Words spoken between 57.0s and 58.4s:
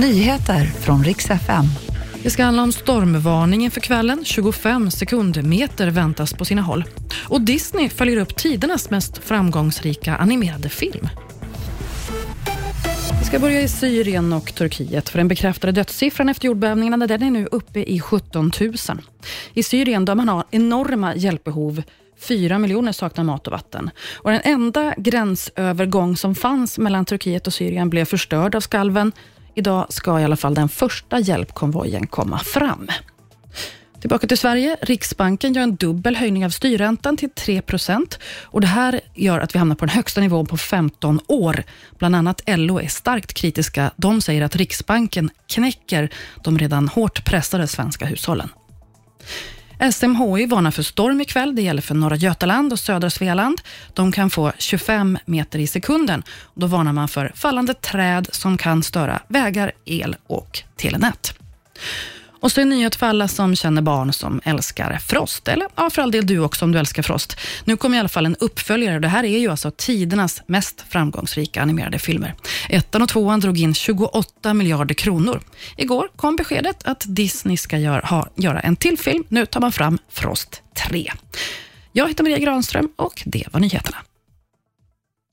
för fallande träd